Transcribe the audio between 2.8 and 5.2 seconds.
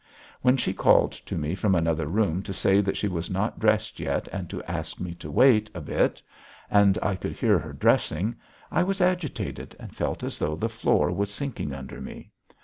that she was not dressed yet and to ask me